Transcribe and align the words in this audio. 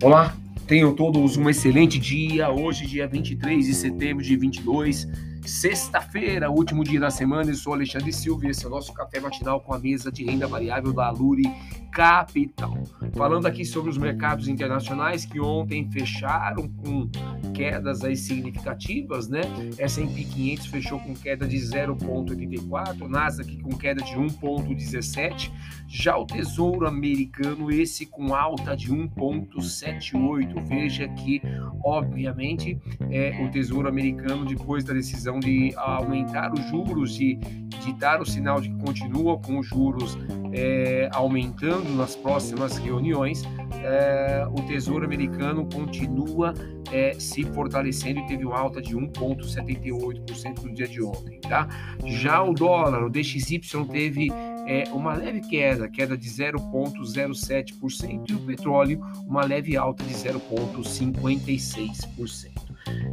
Olá, 0.00 0.36
tenham 0.68 0.94
todos 0.94 1.36
um 1.36 1.50
excelente 1.50 1.98
dia. 1.98 2.48
Hoje, 2.48 2.86
dia 2.86 3.08
23 3.08 3.66
de 3.66 3.74
setembro 3.74 4.22
de 4.22 4.36
22, 4.36 5.08
sexta-feira, 5.48 6.50
último 6.50 6.84
dia 6.84 7.00
da 7.00 7.10
semana. 7.10 7.50
Eu 7.50 7.54
sou 7.54 7.72
Alexandre 7.72 8.12
Silva 8.12 8.46
e 8.46 8.50
esse 8.50 8.64
é 8.64 8.68
o 8.68 8.70
nosso 8.70 8.92
café 8.92 9.18
matinal 9.18 9.60
com 9.60 9.72
a 9.72 9.78
mesa 9.78 10.12
de 10.12 10.24
renda 10.24 10.46
variável 10.46 10.92
da 10.92 11.06
Aluri 11.06 11.44
Capital. 11.90 12.76
Falando 13.16 13.46
aqui 13.46 13.64
sobre 13.64 13.90
os 13.90 13.96
mercados 13.96 14.46
internacionais 14.46 15.24
que 15.24 15.40
ontem 15.40 15.90
fecharam 15.90 16.68
com 16.68 17.08
quedas 17.54 18.04
aí 18.04 18.14
significativas, 18.14 19.28
né? 19.28 19.40
S&P 19.78 20.24
500 20.24 20.66
fechou 20.66 21.00
com 21.00 21.14
queda 21.14 21.46
de 21.46 21.56
0,84, 21.56 23.08
Nasdaq 23.08 23.60
com 23.62 23.76
queda 23.76 24.02
de 24.02 24.14
1,17, 24.14 25.50
já 25.88 26.16
o 26.16 26.26
Tesouro 26.26 26.86
Americano 26.86 27.70
esse 27.70 28.04
com 28.06 28.34
alta 28.34 28.76
de 28.76 28.92
1,78. 28.92 30.68
Veja 30.68 31.08
que, 31.08 31.40
obviamente, 31.82 32.78
é 33.10 33.42
o 33.42 33.50
Tesouro 33.50 33.88
Americano 33.88 34.44
depois 34.44 34.84
da 34.84 34.92
decisão 34.92 35.37
de 35.38 35.72
aumentar 35.76 36.52
os 36.52 36.60
juros 36.68 37.20
e 37.20 37.36
de 37.36 37.92
dar 37.94 38.20
o 38.20 38.26
sinal 38.26 38.60
de 38.60 38.68
que 38.68 38.78
continua 38.78 39.38
com 39.38 39.58
os 39.58 39.66
juros 39.66 40.18
é, 40.52 41.08
aumentando 41.12 41.88
nas 41.94 42.16
próximas 42.16 42.76
reuniões, 42.76 43.44
é, 43.82 44.46
o 44.50 44.60
Tesouro 44.62 45.04
Americano 45.04 45.68
continua 45.72 46.52
é, 46.92 47.14
se 47.14 47.44
fortalecendo 47.44 48.18
e 48.20 48.26
teve 48.26 48.44
uma 48.44 48.58
alta 48.58 48.82
de 48.82 48.96
1,78% 48.96 50.62
no 50.62 50.74
dia 50.74 50.88
de 50.88 51.00
ontem. 51.02 51.40
Tá? 51.40 51.68
Já 52.04 52.42
o 52.42 52.54
dólar, 52.54 53.04
o 53.04 53.10
DXY, 53.10 53.60
teve 53.90 54.30
é, 54.66 54.84
uma 54.92 55.14
leve 55.14 55.40
queda, 55.42 55.88
queda 55.88 56.16
de 56.16 56.28
0,07%, 56.28 58.28
e 58.28 58.34
o 58.34 58.40
petróleo, 58.40 59.00
uma 59.26 59.44
leve 59.44 59.76
alta 59.76 60.02
de 60.04 60.14
0,56%. 60.14 62.57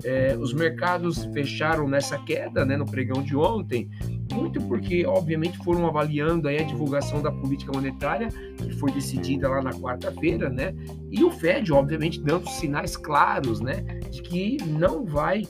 É, 0.03 0.35
os 0.37 0.53
mercados 0.53 1.25
fecharam 1.25 1.87
nessa 1.87 2.17
queda 2.19 2.65
né, 2.65 2.77
no 2.77 2.85
pregão 2.85 3.23
de 3.23 3.35
ontem, 3.35 3.89
muito 4.33 4.59
porque, 4.61 5.05
obviamente, 5.05 5.57
foram 5.59 5.85
avaliando 5.87 6.47
aí 6.47 6.59
a 6.59 6.63
divulgação 6.63 7.21
da 7.21 7.31
política 7.31 7.71
monetária, 7.71 8.29
que 8.57 8.73
foi 8.73 8.91
decidida 8.91 9.47
lá 9.47 9.61
na 9.61 9.71
quarta-feira, 9.71 10.49
né? 10.49 10.73
E 11.11 11.23
o 11.23 11.31
Fed, 11.31 11.71
obviamente, 11.71 12.21
dando 12.21 12.49
sinais 12.49 12.97
claros, 12.97 13.61
né, 13.61 13.81
de 14.09 14.21
que 14.21 14.57
não 14.65 15.05
vai 15.05 15.43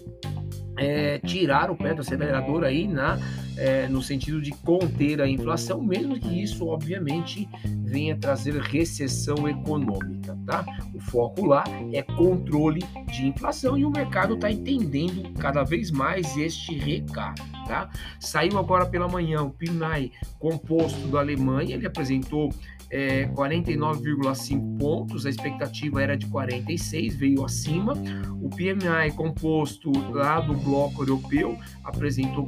é, 0.77 1.19
tirar 1.19 1.71
o 1.71 1.75
pé 1.75 1.93
do 1.93 2.01
acelerador 2.01 2.63
aí 2.63 2.87
na, 2.87 3.17
é, 3.57 3.87
no 3.87 4.01
sentido 4.01 4.41
de 4.41 4.51
conter 4.51 5.21
a 5.21 5.27
inflação, 5.27 5.81
mesmo 5.81 6.19
que 6.19 6.41
isso, 6.41 6.67
obviamente, 6.67 7.47
venha 7.83 8.17
trazer 8.17 8.55
recessão 8.61 9.47
econômica, 9.47 10.37
tá? 10.45 10.65
O 10.93 10.99
foco 10.99 11.45
lá 11.45 11.63
é 11.93 12.01
controle 12.01 12.81
de 13.11 13.27
inflação 13.27 13.77
e 13.77 13.85
o 13.85 13.89
mercado 13.89 14.35
está 14.35 14.51
entendendo 14.51 15.33
cada 15.39 15.63
vez 15.63 15.91
mais 15.91 16.35
este 16.37 16.75
recado, 16.77 17.41
tá? 17.67 17.89
Saiu 18.19 18.57
agora 18.57 18.85
pela 18.85 19.07
manhã 19.07 19.43
o 19.43 19.49
PNAE 19.49 20.11
composto 20.39 21.07
da 21.07 21.19
Alemanha, 21.19 21.75
ele 21.75 21.87
apresentou 21.87 22.49
é, 22.89 23.25
49,5 23.27 24.77
pontos, 24.77 25.25
a 25.25 25.29
expectativa 25.29 26.01
era 26.01 26.15
de 26.15 26.27
46, 26.27 27.15
veio 27.15 27.43
acima. 27.43 27.93
O 28.41 28.49
PMI 28.49 29.11
composto 29.15 29.91
lá 30.11 30.39
do 30.39 30.53
bloco 30.53 31.01
europeu 31.01 31.57
apresentou 31.83 32.47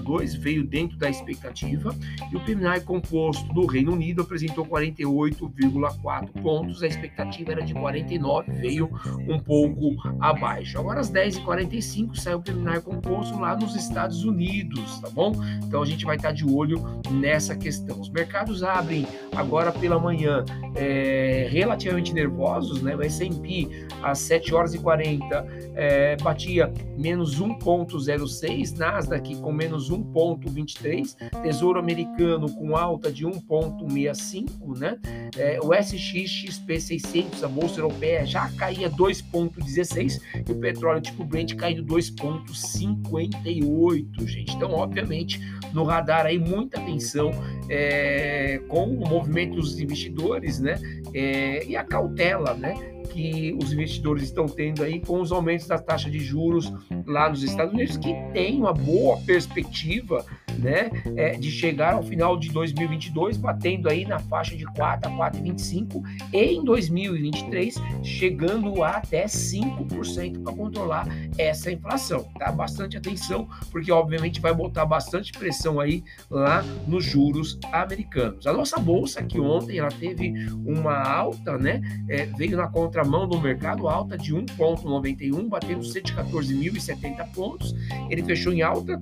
48,2, 0.00 0.38
veio 0.38 0.64
dentro 0.64 0.96
da 0.96 1.08
expectativa. 1.08 1.94
E 2.32 2.36
o 2.36 2.40
PMI 2.40 2.80
composto 2.84 3.52
do 3.52 3.66
Reino 3.66 3.92
Unido 3.92 4.22
apresentou 4.22 4.64
48,4 4.66 6.28
pontos, 6.42 6.82
a 6.82 6.86
expectativa 6.86 7.52
era 7.52 7.62
de 7.62 7.74
49, 7.74 8.52
veio 8.52 8.90
um 9.28 9.38
pouco 9.38 9.96
abaixo. 10.20 10.78
Agora 10.78 11.00
às 11.00 11.10
10h45 11.10 12.16
saiu 12.16 12.38
o 12.38 12.42
PMI 12.42 12.80
composto 12.82 13.38
lá 13.38 13.56
nos 13.56 13.74
Estados 13.74 14.24
Unidos, 14.24 15.00
tá 15.00 15.10
bom? 15.10 15.32
Então 15.64 15.82
a 15.82 15.86
gente 15.86 16.04
vai 16.04 16.16
estar 16.16 16.32
de 16.32 16.44
olho 16.44 16.82
nessa 17.10 17.56
questão. 17.56 18.00
Os 18.00 18.10
mercados 18.10 18.62
abrem 18.62 19.06
agora 19.34 19.72
pela 19.72 19.98
manhã 19.98 20.44
é, 20.74 21.48
relativamente 21.50 22.12
nervosos, 22.12 22.82
né? 22.82 22.96
O 22.96 23.02
S&P 23.02 23.86
às 24.02 24.18
7 24.18 24.54
horas 24.54 24.74
e 24.74 24.78
40 24.78 25.46
é, 25.74 26.16
batia 26.16 26.72
menos 26.96 27.40
1,06, 27.40 28.76
Nasdaq 28.76 29.36
com 29.36 29.52
menos 29.52 29.87
1,23, 29.92 31.14
Tesouro 31.42 31.78
Americano 31.78 32.50
com 32.52 32.74
alta 32.76 33.12
de 33.12 33.26
1,65, 33.26 34.78
né? 34.78 34.98
É, 35.36 35.58
o 35.62 35.74
SXXP 35.74 36.80
600, 36.80 37.44
a 37.44 37.48
Bolsa 37.48 37.80
Europeia, 37.80 38.24
já 38.24 38.48
caía 38.50 38.88
2,16 38.90 40.20
e 40.48 40.52
o 40.52 40.56
petróleo 40.56 41.00
tipo 41.00 41.24
Brent 41.24 41.54
caindo 41.54 41.84
2,58, 41.84 44.26
gente. 44.26 44.54
Então, 44.54 44.72
obviamente, 44.72 45.40
no 45.72 45.84
radar 45.84 46.26
aí 46.26 46.38
muita 46.38 46.78
atenção 46.80 47.30
é, 47.68 48.60
com 48.68 48.84
o 48.84 49.08
movimento 49.08 49.56
dos 49.56 49.78
investidores, 49.78 50.58
né? 50.58 50.78
É, 51.14 51.64
e 51.66 51.76
a 51.76 51.84
cautela, 51.84 52.54
né? 52.54 52.74
que 53.08 53.56
os 53.60 53.72
investidores 53.72 54.24
estão 54.24 54.46
tendo 54.46 54.82
aí 54.82 55.00
com 55.00 55.20
os 55.20 55.32
aumentos 55.32 55.66
da 55.66 55.78
taxa 55.78 56.10
de 56.10 56.20
juros 56.20 56.72
lá 57.06 57.28
nos 57.28 57.42
Estados 57.42 57.72
Unidos, 57.72 57.96
que 57.96 58.14
tem 58.32 58.58
uma 58.58 58.72
boa 58.72 59.16
perspectiva 59.22 60.24
né, 60.58 60.90
é, 61.16 61.30
de 61.32 61.50
chegar 61.50 61.94
ao 61.94 62.02
final 62.02 62.36
de 62.36 62.50
2022 62.50 63.36
batendo 63.36 63.88
aí 63.88 64.04
na 64.04 64.18
faixa 64.18 64.56
de 64.56 64.64
4 64.64 65.10
a 65.10 65.30
4,25 65.30 66.02
e 66.32 66.38
em 66.38 66.64
2023 66.64 67.76
chegando 68.02 68.82
a 68.82 68.98
até 68.98 69.24
5% 69.26 70.42
para 70.42 70.52
controlar 70.52 71.06
essa 71.36 71.70
inflação. 71.70 72.28
Tá? 72.38 72.50
Bastante 72.50 72.96
atenção, 72.96 73.48
porque 73.70 73.90
obviamente 73.90 74.40
vai 74.40 74.54
botar 74.54 74.84
bastante 74.84 75.32
pressão 75.32 75.80
aí 75.80 76.02
lá 76.30 76.62
nos 76.86 77.04
juros 77.04 77.58
americanos. 77.72 78.46
A 78.46 78.52
nossa 78.52 78.78
bolsa 78.78 79.22
que 79.22 79.40
ontem 79.40 79.78
ela 79.78 79.90
teve 79.90 80.32
uma 80.64 81.02
alta, 81.02 81.56
né, 81.56 81.80
é, 82.08 82.26
veio 82.26 82.56
na 82.56 82.68
contramão 82.68 83.28
do 83.28 83.40
mercado 83.40 83.88
alta 83.88 84.16
de 84.16 84.34
1,91, 84.34 85.48
batendo 85.48 85.80
114.070 85.80 87.32
pontos. 87.32 87.74
Ele 88.10 88.22
fechou 88.22 88.52
em 88.52 88.62
alta 88.62 89.00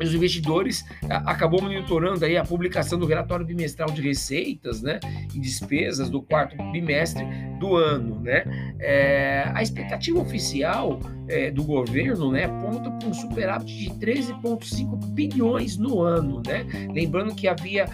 os 0.00 0.14
investidores 0.14 0.84
acabou 1.08 1.62
monitorando 1.62 2.24
aí 2.24 2.36
a 2.36 2.44
publicação 2.44 2.98
do 2.98 3.06
relatório 3.06 3.44
bimestral 3.44 3.90
de 3.90 4.02
receitas 4.02 4.82
né, 4.82 4.98
e 5.34 5.38
despesas 5.38 6.10
do 6.10 6.22
quarto 6.22 6.56
bimestre 6.72 7.24
do 7.58 7.76
ano. 7.76 8.20
Né? 8.20 8.44
É, 8.80 9.50
a 9.54 9.62
expectativa 9.62 10.18
oficial 10.20 11.00
é, 11.28 11.50
do 11.50 11.64
governo 11.64 12.30
né, 12.32 12.44
aponta 12.44 12.90
para 12.90 13.08
um 13.08 13.14
superávit 13.14 13.76
de 13.76 13.90
13,5 13.90 15.12
bilhões 15.12 15.76
no 15.76 16.00
ano. 16.00 16.42
Né? 16.46 16.66
Lembrando 16.92 17.34
que 17.34 17.48
havia 17.48 17.86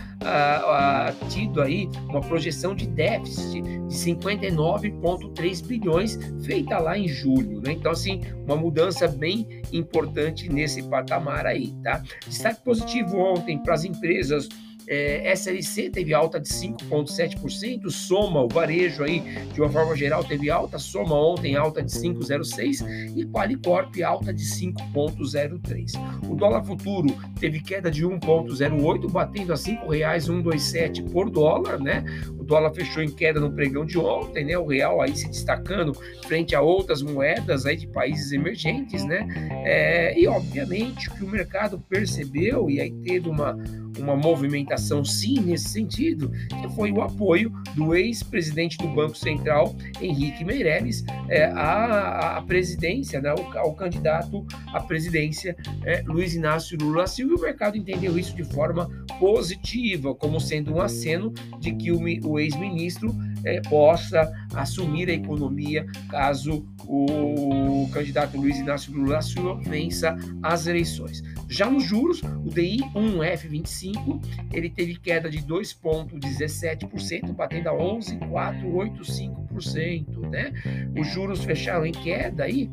tido 1.28 1.60
aí 1.60 1.88
uma 2.08 2.20
projeção 2.20 2.74
de 2.74 2.86
déficit 2.86 3.62
de 3.62 3.94
59,3 3.94 5.66
bilhões 5.66 6.18
feita 6.44 6.78
lá 6.78 6.98
em 6.98 7.08
julho. 7.08 7.60
Né? 7.60 7.72
Então, 7.72 7.92
assim, 7.92 8.20
uma 8.44 8.56
mudança 8.56 9.06
bem 9.06 9.62
importante 9.72 10.48
nesse 10.48 10.82
patamar 10.82 11.46
aí. 11.46 11.72
Tá? 11.82 11.89
Destaque 12.26 12.62
positivo 12.62 13.18
ontem 13.18 13.58
para 13.58 13.74
as 13.74 13.84
empresas 13.84 14.48
é, 14.90 15.32
SLC 15.32 15.88
teve 15.88 16.12
alta 16.12 16.40
de 16.40 16.48
5,7%, 16.48 17.88
Soma, 17.90 18.42
o 18.42 18.48
varejo 18.48 19.04
aí, 19.04 19.20
de 19.54 19.60
uma 19.60 19.70
forma 19.70 19.94
geral, 19.94 20.24
teve 20.24 20.50
alta, 20.50 20.80
Soma 20.80 21.14
ontem 21.14 21.54
alta 21.54 21.80
de 21.80 21.92
5,06% 21.92 23.16
e 23.16 23.24
Qualicorp 23.26 24.02
alta 24.02 24.34
de 24.34 24.42
5,03%. 24.42 26.28
O 26.28 26.34
dólar 26.34 26.64
futuro 26.64 27.08
teve 27.38 27.60
queda 27.60 27.88
de 27.88 28.04
1,08%, 28.04 29.08
batendo 29.12 29.52
a 29.52 29.56
R$ 29.56 29.62
5,127 29.62 31.08
por 31.12 31.30
dólar, 31.30 31.78
né? 31.78 32.04
Dólar 32.50 32.74
fechou 32.74 33.00
em 33.00 33.08
queda 33.08 33.38
no 33.38 33.52
pregão 33.52 33.86
de 33.86 33.96
ontem, 33.96 34.44
né? 34.44 34.58
O 34.58 34.66
real 34.66 35.00
aí 35.00 35.16
se 35.16 35.28
destacando 35.28 35.94
frente 36.26 36.52
a 36.56 36.60
outras 36.60 37.00
moedas 37.00 37.64
aí 37.64 37.76
de 37.76 37.86
países 37.86 38.32
emergentes, 38.32 39.04
né? 39.04 39.24
É, 39.64 40.18
e 40.18 40.26
obviamente 40.26 41.08
o 41.08 41.14
que 41.14 41.22
o 41.22 41.28
mercado 41.28 41.78
percebeu 41.88 42.68
e 42.68 42.80
aí 42.80 42.90
teve 42.90 43.28
uma 43.28 43.56
uma 44.00 44.16
movimentação 44.16 45.04
sim 45.04 45.40
nesse 45.40 45.68
sentido, 45.68 46.30
que 46.30 46.68
foi 46.74 46.92
o 46.92 47.02
apoio 47.02 47.52
do 47.74 47.94
ex-presidente 47.94 48.76
do 48.78 48.88
Banco 48.88 49.16
Central, 49.16 49.74
Henrique 50.00 50.44
Meirelles, 50.44 51.04
é, 51.28 51.44
à, 51.46 52.36
à, 52.36 52.42
presidência, 52.42 53.20
né, 53.20 53.30
ao, 53.30 53.58
ao, 53.58 53.74
candidato 53.74 54.46
à 54.72 54.80
presidência, 54.80 55.56
é, 55.84 56.02
Luiz 56.02 56.34
Inácio 56.34 56.78
Lula 56.80 57.06
Silva, 57.06 57.32
e 57.32 57.36
o 57.36 57.40
mercado 57.40 57.76
entendeu 57.76 58.18
isso 58.18 58.34
de 58.34 58.44
forma 58.44 58.88
positiva, 59.18 60.14
como 60.14 60.40
sendo 60.40 60.74
um 60.74 60.80
aceno 60.80 61.32
de 61.58 61.72
que 61.72 61.92
o, 61.92 62.00
o 62.28 62.38
ex-ministro 62.38 63.14
é, 63.44 63.60
possa 63.62 64.30
assumir 64.54 65.08
a 65.08 65.12
economia 65.12 65.86
caso 66.08 66.66
o 66.86 67.88
candidato 67.92 68.36
Luiz 68.36 68.58
Inácio 68.58 68.92
Lula 68.92 69.20
vença 69.62 70.16
as 70.42 70.66
eleições. 70.66 71.22
Já 71.48 71.70
nos 71.70 71.84
juros, 71.84 72.22
o 72.22 72.48
DI 72.48 72.78
1F25 72.94 74.20
ele 74.52 74.70
teve 74.70 74.96
queda 74.96 75.28
de 75.28 75.38
2,17%, 75.38 77.32
batendo 77.32 77.68
a 77.68 77.72
11,485%. 77.72 79.40
0,5%, 79.50 80.28
né? 80.30 80.52
Os 80.98 81.06
juros 81.08 81.44
fecharam 81.44 81.84
em 81.84 81.92
queda 81.92 82.44
aí, 82.44 82.70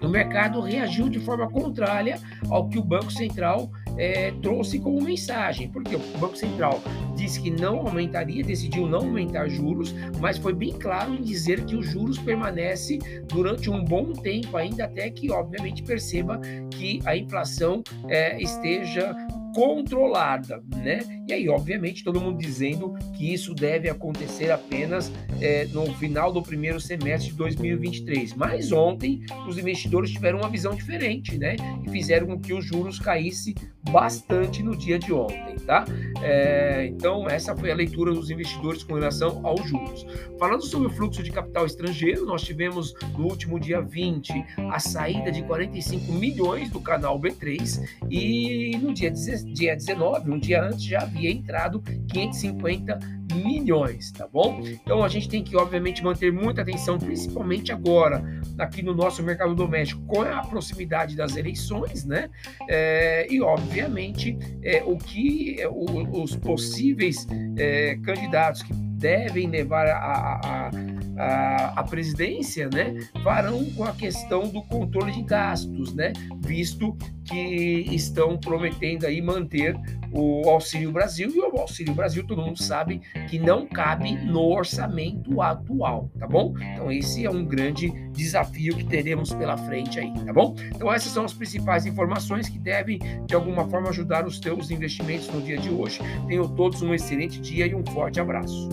o 0.00 0.08
mercado 0.08 0.60
reagiu 0.60 1.08
de 1.08 1.20
forma 1.20 1.48
contrária 1.50 2.18
ao 2.48 2.68
que 2.68 2.78
o 2.78 2.82
Banco 2.82 3.12
Central 3.12 3.70
é, 4.00 4.32
trouxe 4.40 4.78
como 4.78 5.02
mensagem, 5.02 5.68
porque 5.68 5.94
o 5.94 6.18
Banco 6.18 6.36
Central 6.36 6.82
disse 7.14 7.38
que 7.42 7.50
não 7.50 7.80
aumentaria, 7.80 8.42
decidiu 8.42 8.86
não 8.86 9.00
aumentar 9.00 9.46
juros, 9.48 9.94
mas 10.18 10.38
foi 10.38 10.54
bem 10.54 10.72
claro 10.72 11.14
em 11.14 11.22
dizer 11.22 11.66
que 11.66 11.76
os 11.76 11.86
juros 11.86 12.18
permanecem 12.18 12.98
durante 13.28 13.68
um 13.68 13.84
bom 13.84 14.14
tempo, 14.14 14.56
ainda 14.56 14.84
até 14.84 15.10
que, 15.10 15.30
obviamente, 15.30 15.82
perceba 15.82 16.40
que 16.70 17.00
a 17.04 17.14
inflação 17.14 17.82
é, 18.08 18.40
esteja 18.40 19.14
controlada, 19.54 20.62
né? 20.76 21.00
E 21.30 21.32
aí, 21.32 21.48
obviamente, 21.48 22.02
todo 22.02 22.20
mundo 22.20 22.38
dizendo 22.38 22.98
que 23.16 23.32
isso 23.32 23.54
deve 23.54 23.88
acontecer 23.88 24.50
apenas 24.50 25.12
é, 25.40 25.64
no 25.66 25.86
final 25.94 26.32
do 26.32 26.42
primeiro 26.42 26.80
semestre 26.80 27.30
de 27.30 27.36
2023. 27.36 28.34
Mas 28.34 28.72
ontem 28.72 29.22
os 29.46 29.56
investidores 29.56 30.10
tiveram 30.10 30.40
uma 30.40 30.48
visão 30.48 30.74
diferente, 30.74 31.38
né? 31.38 31.54
E 31.86 31.88
fizeram 31.88 32.26
com 32.26 32.40
que 32.40 32.52
os 32.52 32.64
juros 32.64 32.98
caíssem 32.98 33.54
bastante 33.90 34.60
no 34.60 34.76
dia 34.76 34.98
de 34.98 35.12
ontem, 35.12 35.54
tá? 35.64 35.84
É, 36.20 36.86
então, 36.86 37.28
essa 37.28 37.56
foi 37.56 37.70
a 37.70 37.74
leitura 37.74 38.12
dos 38.12 38.28
investidores 38.28 38.82
com 38.82 38.94
relação 38.94 39.40
aos 39.46 39.68
juros. 39.68 40.04
Falando 40.36 40.64
sobre 40.64 40.88
o 40.88 40.90
fluxo 40.90 41.22
de 41.22 41.30
capital 41.30 41.64
estrangeiro, 41.64 42.26
nós 42.26 42.42
tivemos 42.42 42.92
no 43.16 43.24
último 43.24 43.58
dia 43.58 43.80
20 43.80 44.32
a 44.70 44.80
saída 44.80 45.30
de 45.30 45.42
45 45.44 46.12
milhões 46.12 46.70
do 46.70 46.80
canal 46.80 47.18
B3 47.20 47.88
e 48.10 48.76
no 48.82 48.92
dia 48.92 49.10
16 49.10 49.44
dia 49.54 49.76
19, 49.76 50.30
um 50.30 50.38
dia 50.38 50.62
antes, 50.62 50.82
já 50.82 51.02
havia 51.02 51.19
entrado 51.26 51.82
550 52.08 52.98
milhões, 53.34 54.10
tá 54.12 54.26
bom? 54.26 54.60
Então 54.64 55.04
a 55.04 55.08
gente 55.08 55.28
tem 55.28 55.42
que, 55.42 55.56
obviamente, 55.56 56.02
manter 56.02 56.32
muita 56.32 56.62
atenção, 56.62 56.98
principalmente 56.98 57.72
agora, 57.72 58.22
aqui 58.58 58.82
no 58.82 58.94
nosso 58.94 59.22
mercado 59.22 59.54
doméstico, 59.54 60.02
com 60.06 60.22
a 60.22 60.42
proximidade 60.42 61.16
das 61.16 61.36
eleições, 61.36 62.04
né? 62.04 62.28
É, 62.68 63.26
e, 63.30 63.40
obviamente, 63.40 64.36
é, 64.62 64.82
o 64.84 64.96
que 64.96 65.60
é, 65.60 65.68
o, 65.68 66.22
os 66.22 66.36
possíveis 66.36 67.26
é, 67.56 67.96
candidatos 68.02 68.62
que 68.62 68.72
devem 69.00 69.48
levar 69.48 69.86
a, 69.86 69.96
a, 69.96 70.70
a, 71.16 71.80
a, 71.80 71.82
presidência, 71.84 72.68
né, 72.68 72.98
farão 73.24 73.64
com 73.72 73.82
a 73.82 73.92
questão 73.92 74.46
do 74.48 74.62
controle 74.62 75.10
de 75.12 75.22
gastos, 75.22 75.94
né, 75.94 76.12
visto 76.44 76.94
que 77.24 77.86
estão 77.90 78.36
prometendo 78.36 79.06
aí 79.06 79.22
manter 79.22 79.74
o 80.12 80.48
Auxílio 80.48 80.92
Brasil, 80.92 81.30
e 81.34 81.40
o 81.40 81.58
Auxílio 81.58 81.94
Brasil 81.94 82.26
todo 82.26 82.42
mundo 82.42 82.62
sabe 82.62 83.00
que 83.28 83.38
não 83.38 83.66
cabe 83.66 84.12
no 84.12 84.50
orçamento 84.50 85.40
atual, 85.40 86.10
tá 86.18 86.26
bom? 86.26 86.54
Então 86.58 86.90
esse 86.90 87.24
é 87.24 87.30
um 87.30 87.44
grande 87.44 87.90
desafio 88.12 88.76
que 88.76 88.84
teremos 88.84 89.32
pela 89.32 89.56
frente 89.56 89.98
aí, 89.98 90.12
tá 90.24 90.32
bom? 90.32 90.54
Então 90.74 90.92
essas 90.92 91.12
são 91.12 91.24
as 91.24 91.32
principais 91.32 91.86
informações 91.86 92.48
que 92.48 92.58
devem 92.58 92.98
de 93.26 93.34
alguma 93.34 93.68
forma 93.68 93.88
ajudar 93.88 94.26
os 94.26 94.38
teus 94.38 94.70
investimentos 94.70 95.28
no 95.28 95.40
dia 95.40 95.58
de 95.58 95.70
hoje. 95.70 96.00
Tenham 96.26 96.48
todos 96.48 96.82
um 96.82 96.94
excelente 96.94 97.40
dia 97.40 97.66
e 97.66 97.74
um 97.74 97.84
forte 97.86 98.20
abraço. 98.20 98.68